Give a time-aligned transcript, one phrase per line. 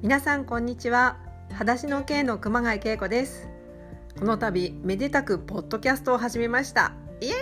[0.00, 1.16] 皆さんこんにちは。
[1.50, 3.48] 裸足の系の熊谷恵子です。
[4.16, 6.92] この度めでたくポッドキャストを始めました。
[7.20, 7.34] イエーイ！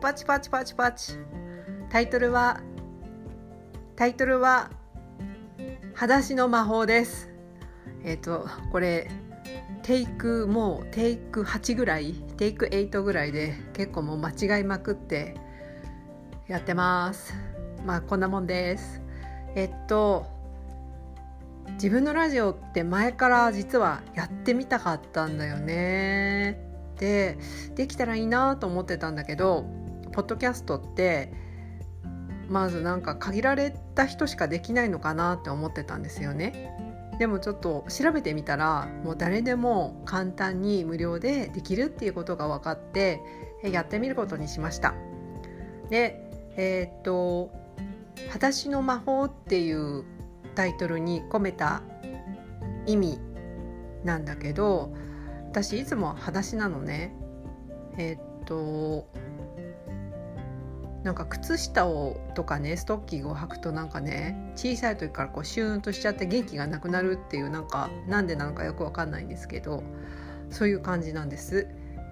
[0.00, 1.14] パチパチパチパチ。
[1.90, 2.60] タイトルは
[3.96, 4.70] タイトルは
[5.94, 7.28] 裸足の魔法です。
[8.04, 9.10] えっ、ー、とこれ
[9.82, 15.34] テイクもうテイク8ぐらいテイク8ぐらいで結構もう間違いまくって
[16.46, 17.34] やってます。
[17.84, 19.02] まあこんなもんです。
[19.56, 20.35] えっと
[21.76, 26.62] 自分のラジオって前から実はやってみたかったんだよね。
[26.98, 27.38] で
[27.74, 29.66] できたらいいなと思ってたんだけど
[30.12, 31.30] ポッドキャストって
[32.48, 36.72] まずなんか限られた人しかできないのかなって思ってたんですよね。
[37.18, 43.20] でもちょっと調べてみたらもう誰でも簡単に無料でできるっていうことが分かって
[43.62, 44.94] やってみることにしました。
[45.90, 46.22] で
[46.56, 47.50] えー、っと
[48.28, 50.04] 「裸足の魔法」っていう
[50.56, 51.82] タイトルに込めた
[52.86, 53.20] 意味
[54.04, 54.92] なんだけど
[55.50, 57.14] 私いつも裸足なのね
[57.98, 59.08] えー、っと
[61.02, 69.84] なんか靴下をとかねストッキングを履くとなんかね小さい時からこうシューンとしちゃって元気がなくなるっていうなんかなんでなのかよくわかんないんですけど
[70.50, 71.68] そういう感じなんです。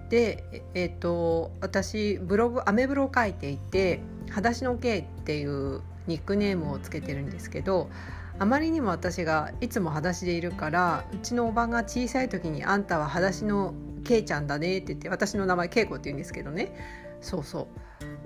[0.09, 7.89] でえっ、と私ブログアメブロを書いていて「裸足の K」っていうニックネームをつけてるんですけど
[8.37, 16.75] あまりにも私がいつも裸足でいるからうちのおばが小さい時に「あんたは裸足のけいちゃんだね」って言って私の名前けいこって言うんですけどね
[17.21, 17.67] そうそ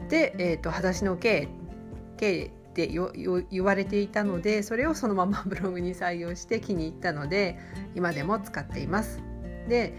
[0.07, 1.47] うで、えーと、裸足のけい
[2.17, 7.59] けいって言われていたのでそれをそのままブログに採用して気に入ったので
[7.95, 9.21] 今でも使っています。
[9.67, 9.93] で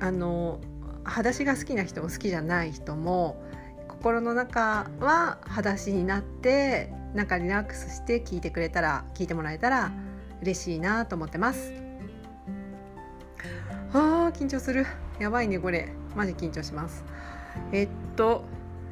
[0.00, 0.60] あの
[1.04, 3.42] 裸足が好きな人も好きじゃない人も
[3.88, 9.90] 心の中は裸足になってなんかリラックスして聞いてくれたら聞いてもらえたら
[10.42, 11.72] 嬉しいなと思ってます。
[13.92, 14.86] あー緊張する。
[15.18, 15.92] やばいねこれ。
[16.14, 17.04] マジ緊張します。
[17.72, 18.44] えっと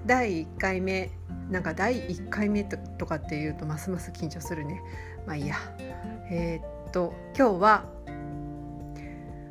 [0.06, 1.10] 第1回目
[1.50, 4.82] なんか第1回目とかっていうとますます緊張するね。
[5.26, 5.56] まあいいや。
[6.30, 7.84] えー、っと今日は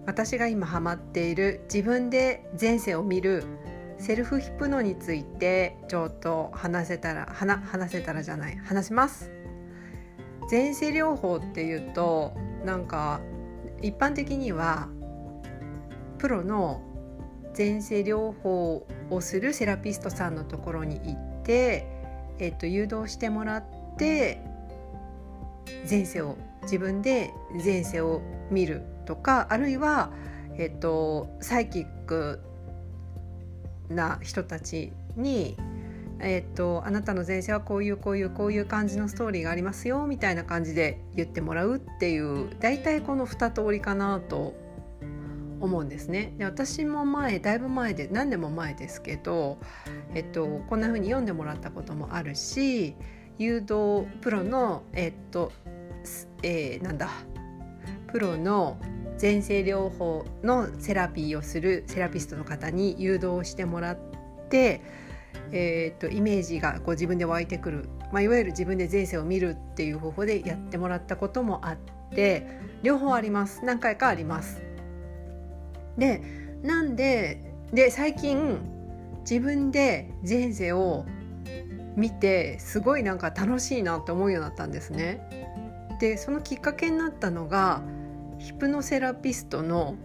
[0.05, 3.43] 私が今ハマっている自分で前世を見る
[3.99, 9.31] セルフヒプノについてちょっと話せたら話せたらじゃない話します。
[10.49, 13.19] 前世療法っていうとなんか
[13.81, 14.87] 一般的には
[16.17, 16.81] プロの
[17.57, 21.87] 前世療法をするセラピストさんのところに行って、
[22.39, 23.63] えっと、誘導してもらっ
[23.97, 24.41] て
[25.89, 27.33] 前世を自分で
[27.63, 28.21] 前世を
[28.51, 30.11] 見るとかあるいは、
[30.57, 32.41] えっと、サイキック
[33.89, 35.57] な人たちに
[36.19, 44.55] えーと、あなたの前世はこういうこういうこういう感じのストーリーがありますよみたいな感じで言ってもらうっていう大体この2通りかなと
[45.59, 46.33] 思うんですね。
[46.37, 49.59] で私も前だいぶ前で何年も前ですけど、
[50.13, 52.95] えっと、こんな風に読んでもらったこともあるし
[53.37, 55.51] 誘導プロのえっと、
[56.43, 57.09] えー、なんだ
[58.07, 58.77] プロの
[59.19, 63.97] 前世療法のセラピーをするセラピストの方に誘導してもらっ
[64.49, 64.81] て、
[65.51, 71.77] えーと、イメージがこう自分で湧いてくる、まあ、いわゆる自分で前世を見るっていう方法でやってもらったこともあっ
[72.13, 72.47] て
[72.83, 74.61] 両方あります何回かあります。
[75.97, 76.21] で
[76.61, 78.59] なんでで最近
[79.21, 81.05] 自分で前世を
[81.95, 85.19] 見てすごいなんか楽しいなって思うようになったんですね。
[85.99, 87.81] でそのきっかけになったのが
[88.39, 89.95] ヒプノセラピストの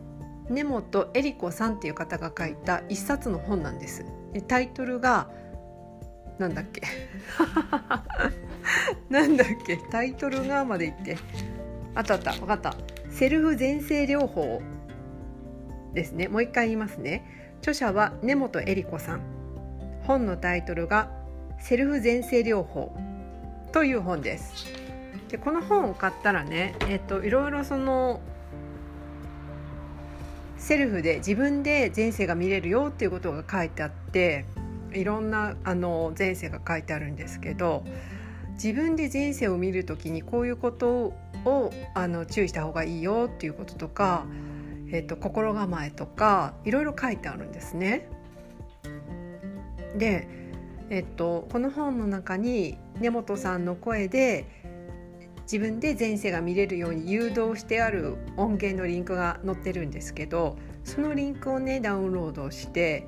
[0.48, 4.04] 根本恵里子さんっていう方が書いた一冊の本なんです。
[4.48, 5.31] タイトルが
[6.38, 6.82] なんだっけ？
[9.10, 9.76] なんだっけ？
[9.91, 11.16] タイトルがまで言って。
[11.94, 12.32] あったあった。
[12.32, 12.75] 分かった。
[13.10, 14.62] セルフ前世療法
[15.94, 16.28] ですね。
[16.28, 17.25] もう一回言いますね。
[17.60, 19.21] 著者は根本恵里子さん。
[20.04, 21.10] 本のタイトルが
[21.59, 22.97] セルフ前世療法。
[23.72, 24.66] という本です。
[25.28, 28.21] でこの本を買ったらね、えっと、いろいろその
[30.62, 34.44] セルフで自分で前世が見れるよっていうことが書いてあって
[34.92, 37.82] いろんなあの前世が書いてあるんですけど
[38.53, 41.14] 自分で前世を見る時にこういうこと
[41.44, 44.24] をあの注意した方がいいよっていうこととか、
[44.92, 48.08] えっと、心構えとかいろいろ書いてあるんですね。
[49.98, 50.28] で、
[50.91, 54.47] えっと、この本の中に根本さんの声で
[55.42, 63.06] 自分で前世が見れるように誘導してある音源のリンクが載ってるんですけどそのリンクをねダウンロードして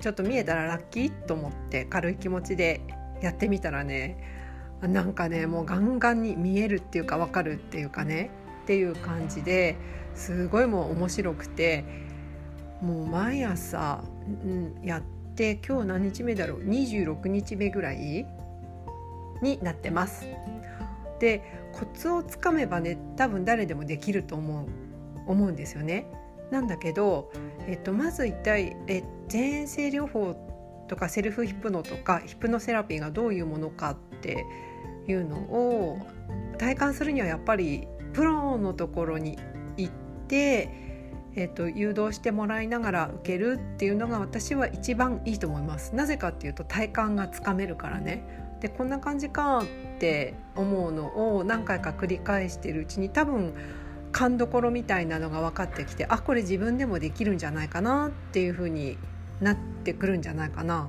[0.00, 2.80] ちょっと見えたらラッキーと思って軽い気持ちで
[3.22, 4.18] やってみたらね
[4.82, 8.30] なんかねもうガンガンに見えるっていうか分かるっていうかね
[8.64, 9.76] っていう感じで
[10.14, 11.84] すごいもう面白くて
[12.82, 14.04] もう毎朝、
[14.46, 15.02] ん、やっ
[15.34, 18.26] て今日何日目だろう？26日目ぐらい
[19.40, 20.26] になってます。
[21.24, 21.42] で
[21.72, 24.66] コツをつかめばね多分誰でもできると思う
[25.26, 26.06] 思うんですよね。
[26.50, 27.32] なんだけど、
[27.66, 30.36] えっと、まず一体え前世療法
[30.86, 34.44] とかセルフヒプノとかヒプノセラピーがどういうものかって
[35.08, 35.98] いうのを
[36.58, 39.38] 体感するにはやっぱりプロのところに
[39.78, 39.92] 行っ
[40.28, 40.68] て、
[41.36, 45.94] えっと、誘導してもらいながら受けるっていうのが私は一番いいと思います。
[45.94, 48.43] なぜかっていうと体感がつかめるからね。
[48.60, 53.54] でこんな感じかって思うのを何回か繰り返してるうちに多分
[54.12, 58.96] 勘どころみたいなのが分かってきてあこれ自分でもできるんじゃないかなっていうふうに
[59.40, 60.88] なってくるんじゃないかな。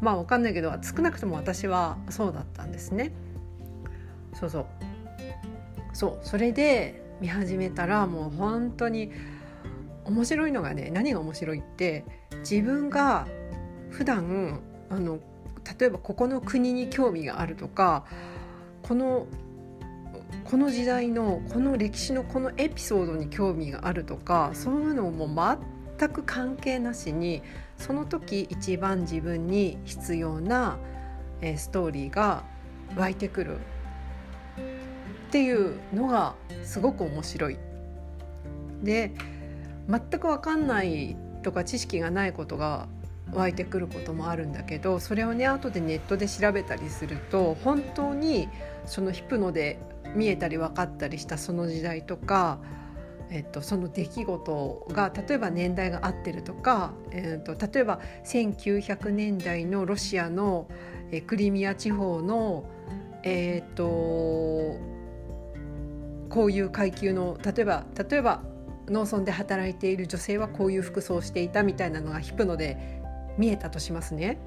[0.00, 3.12] まあ分かんないけど少なくとも私はそうだったんですね。
[4.34, 4.66] そうそう。
[5.92, 6.18] そう。
[6.22, 9.10] それで見始めたらもう本当に
[10.04, 12.04] 面白いのがね何が面白いって
[12.40, 13.26] 自分が
[13.90, 14.60] 普段
[14.90, 15.18] あの
[15.78, 18.04] 例えばここの国に興味があるとか
[18.82, 19.26] この
[20.44, 25.28] この時代のこの歴史のこのエピソードに興味があるとかそういうのも
[25.98, 27.42] 全く関係なしに
[27.78, 30.78] その時一番自分に必要な、
[31.56, 32.44] ストーリーが
[32.96, 36.34] 湧いてくるっていうのが
[36.64, 37.58] すごく面白い。
[38.82, 39.12] で
[39.88, 42.88] 全く分かんないとか知識がないことが
[43.32, 48.48] 湧いてくることもあるんだけどそれをね後でネットで調べたりすると本当に
[48.86, 49.78] そのヒプノで
[50.14, 52.58] 見えたり分かったりしたその時代とか、
[53.30, 60.68] えっと、その出来事が例えば年代が合ってるとか、えっと、例えば1900年代のロシアの、
[61.10, 62.64] えクリミア地方の、
[63.22, 63.84] えっと、
[66.30, 68.42] こういう階級の例えば例えば
[68.88, 72.95] 農村で働いている女性はこういう服装をしていたみたいなのがヒプノで
[73.38, 74.38] 見えたとしますね。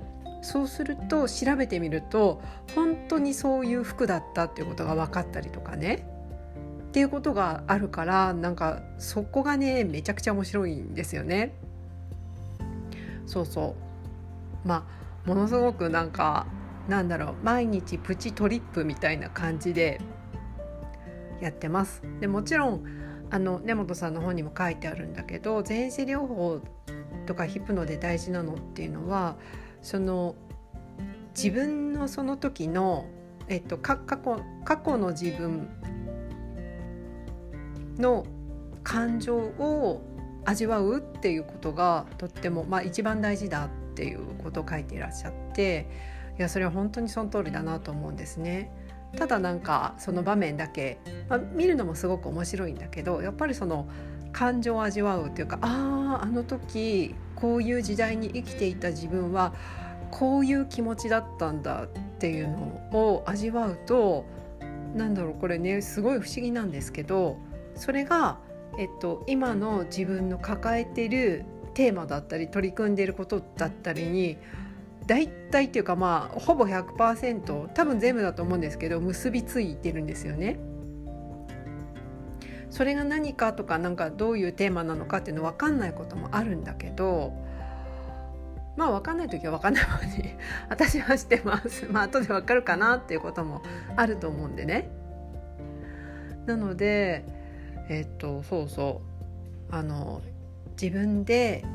[0.41, 2.41] そうすると調べてみると
[2.73, 6.07] 本当にそういう服だったっていうことが分かったりとかね
[6.87, 11.55] っていうことがあるからなんかそこがねめちゃくちゃ面白いんですよね。
[13.25, 13.75] そうそ
[14.65, 14.87] うま
[15.25, 16.47] あものすごくなんか
[16.87, 20.01] なんだろう毎日プチトリップみたいな感じで
[21.41, 22.01] やってます。
[22.19, 22.85] でもちろん
[23.29, 26.61] あの根本さんの本にも書いてあるんだけど前世療法
[27.25, 29.37] とかヒプノで大事なのっていうのは
[29.81, 30.35] その
[31.35, 33.05] 自分のその時の、
[33.47, 35.69] えっと、過去過去の自分
[37.97, 38.25] の
[38.83, 40.01] 感情を
[40.45, 45.87] 味わうっていうことがとっても、まあ、一番大事だっていうことを書いていらっしゃって
[46.37, 48.71] いやそれは本当にその通りだなと思うんですね。
[49.17, 53.87] ただなんかその場面だけ、まあ、見るのもすごく面白いんだけどやっぱりその
[54.31, 59.53] 感情を味わうっていうかあああの時こういう時代に生きていた自分は
[60.11, 61.87] こういう気持ちだったんだっ
[62.19, 62.57] ていうの
[62.91, 64.25] を味わうと
[64.95, 67.37] なんだろうこれねすごい不思議なんですけど
[67.75, 68.39] それが、
[68.77, 74.37] えっと、今の自分の抱えてるテーマだったり取り組んでいることだったりに
[75.05, 80.59] 大体っていうかまあほぼ100%多分全部だと思うんですけど結びついてるんですよね。
[82.69, 87.33] それが何かとかなんかどういうテーマなのかっていうの分かんないこともあるんだけど
[88.77, 90.29] まあ分かんない時は分かんないままに
[90.69, 91.85] 私はしてます。
[91.91, 93.61] まあ後で分かるかなっていうことも
[93.97, 94.89] あると思うんでね。
[96.45, 97.25] なので
[97.89, 99.01] えっとそうそ
[99.71, 99.75] う。
[99.75, 100.21] あの
[100.81, 101.65] 自分で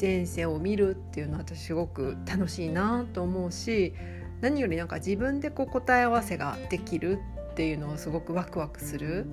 [0.00, 3.92] 前世を見るっていうのは私すごく楽しいなと思うし
[4.40, 7.18] 何よりなんか自分でこう答え合わせができる
[7.52, 9.26] っていうのをすごくワクワクする。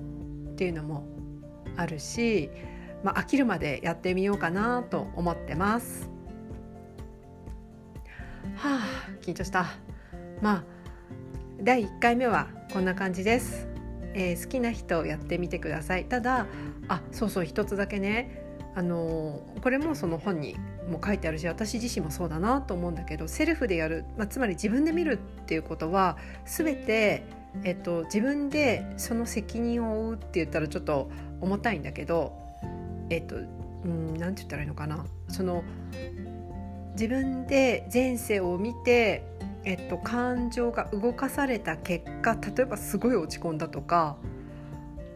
[0.61, 1.07] っていうのも
[1.75, 2.51] あるし、
[3.03, 6.07] まあ、飽きるまでやってみようかなと思ってます。
[8.57, 8.85] はあ
[9.23, 9.65] 緊張した。
[10.39, 10.63] まあ
[11.63, 13.67] 第1回目はこんな感じです。
[14.13, 16.05] えー、好きな人やってみてください。
[16.05, 16.45] ただ
[16.87, 32.33] あそうそう一つだけねあのー、これもその本にも書いてあるし私自身もそうだなと思うんだけどセルフでやる、まあ、つまり自分で見るっていうことは全てえっと、自分でその責任を負うって言ったらちょっと重たいんだけど
[33.09, 35.05] えっとうん何て言ったらいいのかな。
[35.27, 35.63] その
[36.93, 39.25] 自分で前世を見て、
[39.63, 44.17] えっと、感情が動かされた結果例えばすごい落ち込んだとか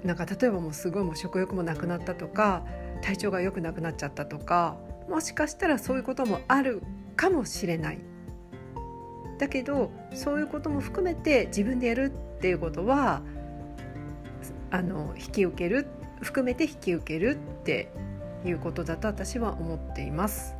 [0.03, 2.63] なんか例えばもうすごいもう食欲もなくなったとか
[3.01, 4.77] 体調が良くなくなっちゃったとか
[5.09, 6.81] もしかしたらそういうこともある
[7.15, 7.99] かもしれない。
[9.37, 13.23] だけどそういうことも含めて自分でやるっていうことは
[14.69, 15.87] あの引き受ける
[16.21, 17.91] 含めて引き受けるって
[18.45, 20.55] いうことだと私は思っています。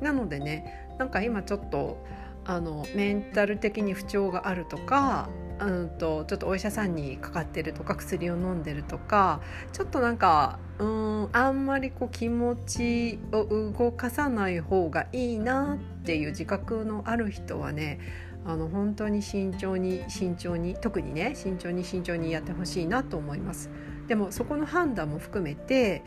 [0.00, 2.02] なのでねなんか今ちょっと
[2.46, 5.28] あのメンタル的に不調があるとか
[5.60, 9.42] うんとちょっとお医者さんにかかってるとか薬を飲んでるとか
[9.74, 13.44] ちょっとなんかうんあんまりこう気持ちを
[13.74, 18.00] 動かさない方がいいなっていう自覚のある人はね
[18.48, 23.68] あの本当に慎重に慎重に特にね慎重に慎重にやってほしいなと思います。
[24.08, 26.02] でもそこの判断も含めて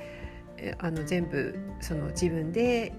[0.80, 2.94] あの全部その自分で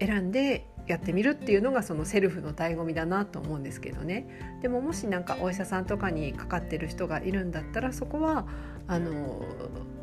[0.00, 8.46] 選んでやってみるっていうのがそのセルフの醍醐味だなと思うんですけどねでももし何かお医者さんとかにかかってる人がいるんだったらそこは
[8.86, 9.42] あの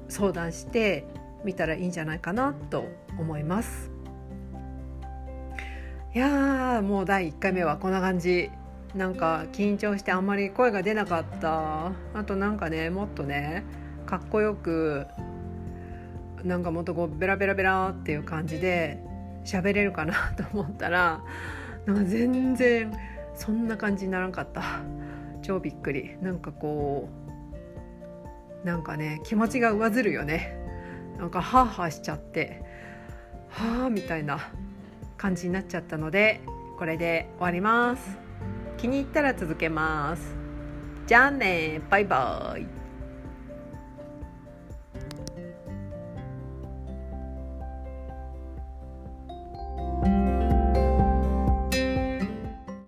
[0.10, 1.06] 相談して
[1.46, 2.86] みたらいいんじゃないかなと
[3.18, 3.92] 思います。
[6.16, 8.52] いやもう第1回目はこんな感じ。
[8.94, 11.88] なんか緊張してあんまり声が出なかった。
[12.14, 13.64] あとなんかねもっとね
[14.06, 15.08] かっこよく
[16.44, 19.00] なんかもっとこうベラベラベラっていう感じで
[19.44, 21.24] 喋れるかな と思ったら
[21.88, 22.94] なんか全然
[23.34, 24.62] そんな感じにならんかった。
[25.42, 26.16] 超びっくり。
[26.22, 27.10] なんかこ
[28.64, 30.60] うなんかね気持ちが上ずるよね。
[31.18, 32.62] なんかハーハーしちゃって
[33.50, 34.52] はあみたいな
[35.24, 36.42] 感じになっちゃったので
[36.78, 38.18] これで終わります。
[38.76, 40.36] 気に入ったら続けます。
[41.08, 41.80] じゃあね。
[41.90, 42.83] バイバイ。